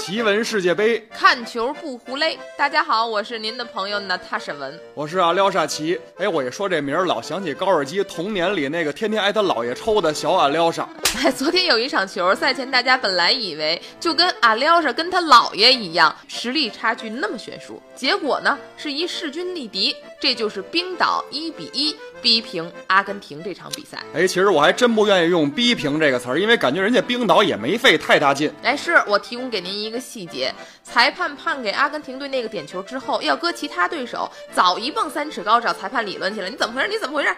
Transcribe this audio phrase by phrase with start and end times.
[0.00, 2.36] 奇闻世界杯，看球不胡勒。
[2.56, 4.80] 大家好，我是您的朋友娜塔莎文。
[4.94, 6.00] 我是阿廖沙奇。
[6.16, 10.88] 哎，我一说这名儿，老想起高尔基童年里那个天天挨他姥爷抽的小阿廖沙。
[11.22, 24.02] 哎， 昨天有一场球，赛前大家本来以为就跟阿廖沙跟他姥爷一样，实力差距那么悬殊，结果呢是一势均力敌，这就是冰岛一比一逼平阿根廷这场比赛。
[24.14, 28.52] 哎，其实我还真不愿意用“逼平”这个词儿，因为感觉人家冰岛也没费太大劲。
[28.62, 36.48] 哎，是我提供给您一个细节：裁判判给阿根廷队那个点球之后，要搁其他对手早一蹦三尺高找裁判理论去了。
[36.48, 36.88] 你怎么回事？
[36.88, 37.34] 你怎么回事？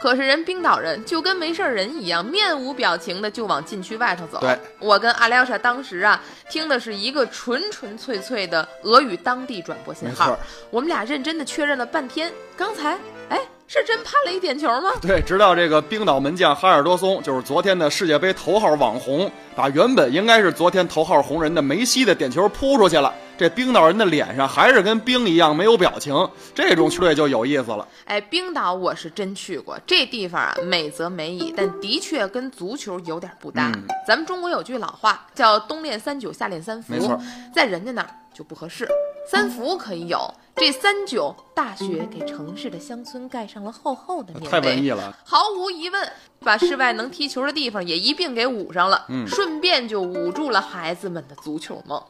[0.00, 4.40] 可是人冰岛人就跟没事人一样，面无表情的就往禁区外头走。
[4.40, 6.20] 对，我跟阿廖沙当时啊，
[6.50, 10.36] 听的是一个纯纯粹粹的俄语当地转播信号，
[10.70, 13.40] 我们俩认真的确认了半天，刚才，哎。
[13.66, 14.90] 是真判了一点球吗？
[15.00, 23.12] 对，直到这个冰岛门将哈尔多松，就是昨天的世界杯头号网红，把原本应该是昨天头号红人的梅西的点球扑出去了。
[23.36, 26.14] 这冰岛人的脸上还是跟冰一样没有表情，
[26.54, 27.88] 这种球队就有意思了。
[28.04, 33.72] 哎，冰岛我是真去过，这地方啊美则美矣，但的确跟足球有点不搭。
[34.06, 37.18] 咱们中国有句老话叫“冬练三九，夏练三伏”，没错，
[37.52, 38.86] 在人家那儿就不合适。
[39.28, 45.16] 三伏可以有，这三九大雪给城市的乡村盖上了厚厚的棉被，太文艺了。
[45.24, 52.02] 毫无疑问，把室外能踢球的地方也一并给捂上了，嗯，顺便就捂住了孩子们的足球梦。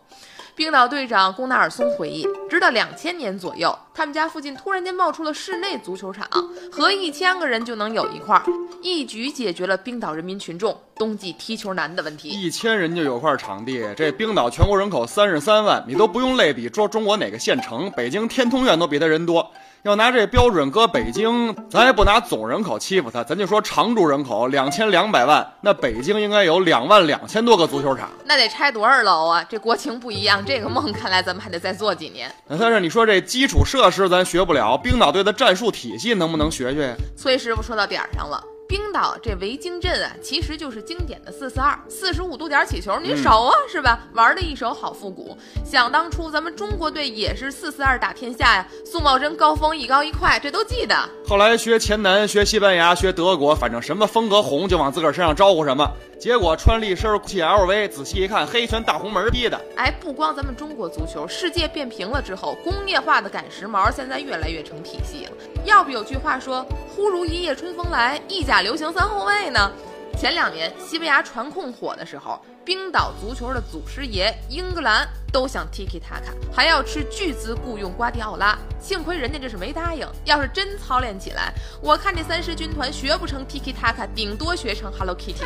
[0.57, 6.29] 冰岛队长贡纳尔松回忆，直到两千年左右，他们家附近突然间冒出了室内足球场，
[6.71, 8.41] 合一千个人就能有一块，
[8.81, 12.29] 一举解决了冰岛人民群众冬季踢球难的问题。
[12.29, 19.51] 一千人就有块场地，这冰岛全国人口三十三万，你都不用类比说中国哪个县城，北京天通苑都比他人多。
[19.85, 29.45] 要拿这标准搁北京，咱也不拿总人口欺负他，咱就说常住人口两千两百万，那北京应该有两万两千多个足球场，那得拆多少楼啊？
[29.47, 32.35] 这国情不一样，这个梦看来咱们还得再做几年。
[32.49, 36.97] 但是你说这基础设施咱学不了，冰岛队的战术体系能不能学学？
[37.15, 38.43] 崔师傅说到点儿上了。
[38.67, 44.01] 冰岛这维京镇啊，其实就是经典的四四二，四十五度点起球，您熟啊，是吧？
[44.15, 45.37] 玩的一手好复古。
[45.65, 50.97] 想当初咱们中国队也是四四二打天下呀，宋茂珍高峰一高一快，这都记得。
[51.27, 55.91] 后来学前南，学西班牙，学德国，反正什么风格红就往自个儿身上招呼什么。
[56.19, 59.61] 结果穿了一身 GLV，仔细一看，黑全大红门逼的。
[59.77, 65.33] 哎，不光咱们中国足球，世界变平了之后，工业化的赶时髦现在越来越成体系了。
[65.65, 69.73] 要不有句话说，忽如一夜春风来，意甲流行三后卫呢。
[70.17, 78.57] 前两年西班牙传控火的时候，冰岛足球的祖师爷英格兰都想 Tiki Taka，还要斥巨资雇佣瓜迪奥拉。
[78.81, 81.53] 幸亏人家这是没答应，要是真操练起来，
[81.83, 85.43] 我看这三狮军团学不成 Tiki Taka，顶多学成 Hello Kitty。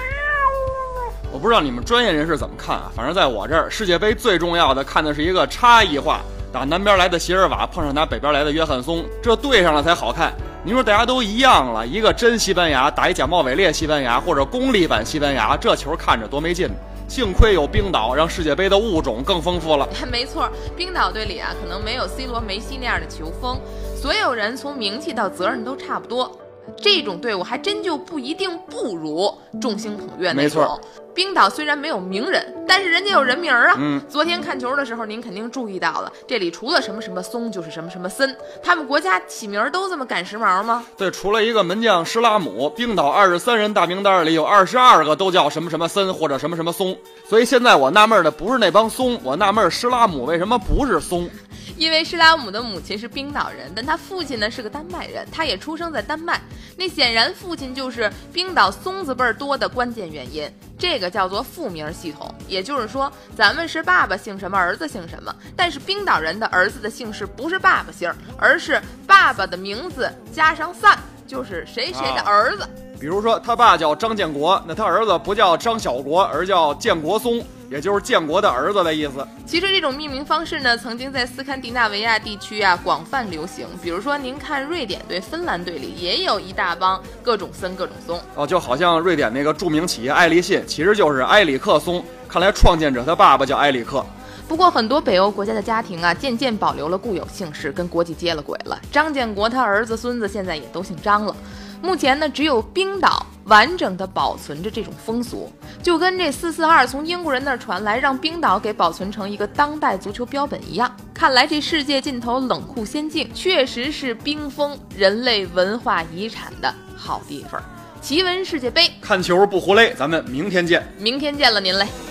[1.32, 2.92] 我不知道你们专业人士怎么看啊？
[2.94, 6.20] 反正在我这儿，世界杯最重要的看的是一个差异化，
[6.52, 10.34] 打南边来的席尔瓦碰上打北边来的约翰松，这对上了才好看。
[10.68, 16.68] 你说大家都一样了，一个真西班牙打一假冒伪劣西班牙，或者功利版西班牙，这球看着多没劲。
[17.08, 19.88] 幸亏有冰岛，让世界杯的物种更丰富了。
[20.12, 20.46] 没错，
[20.76, 23.58] 冰岛队里啊，可能没有 C 罗、梅西那样的球风，
[23.96, 26.38] 所有人从名气到责任都差不多。
[26.76, 30.80] 这种队伍还真就不一定不如众星捧月那种。
[31.14, 33.74] 冰岛虽然没有名人，但是人家有人名啊。
[33.76, 38.36] 嗯，昨天看球的时候，您肯定注意到了，这里除了什么什么松，就是什么什么森。
[38.62, 40.84] 他们国家起名都这么赶时髦吗？
[40.96, 46.96] 对，除了一个门将施拉姆，冰岛二十三人大名单里有二十二个都叫什么什么森或者什么什么松。
[47.28, 51.28] 所以现在我纳闷的不是那帮松，我纳闷施拉姆为什么不是松。
[51.78, 56.40] 因为施拉姆的母亲是冰岛人，但他父亲呢是个丹麦人，他也出生在丹麦。
[56.76, 60.50] 那显然父亲就是冰岛松子辈儿多的关键原因。
[60.76, 65.34] 这个叫做复名系统，也就是说，咱们是爸爸姓什么，儿子姓什么。
[65.56, 70.96] 但是冰岛人的儿子的姓氏不是爸爸姓，而是爸爸的名字加上 son，
[71.26, 72.68] 就是谁谁的儿子。
[73.00, 77.44] 比如说他爸叫张建国，那他儿子不叫张小国，而叫建国松。
[77.70, 79.26] 也就是建国的儿子的意思。
[79.46, 83.66] 其实这种命名方式呢，曾经在斯堪的纳维亚地区啊广泛流行。
[83.82, 88.20] 比如说，您看瑞典队、芬兰队里也有一大帮各种森、各种松。
[88.34, 92.04] 哦，就好像瑞典那个著名企业爱立信，其实就是埃里克松。
[92.28, 94.04] 看来创建者他爸爸叫埃里克。
[94.46, 98.80] 不过很多北欧国家的家庭啊，渐渐保留了固有姓氏，跟国际接了轨了。
[98.90, 101.36] 张建国他儿子、孙子现在也都姓张了。
[101.82, 105.50] 目前呢，只有冰岛完整的保存着这种风俗，
[105.82, 110.94] 就跟这四四二从英国人那儿传来，让冰岛给保存成一个当代足球标本一样。
[111.12, 117.60] 看来这世界尽头冷酷仙境，确实是冰封人类文化遗产的好地方。
[118.00, 120.86] 奇闻世界杯，看球不胡勒，咱们明天见。
[120.98, 122.07] 明天见了您嘞。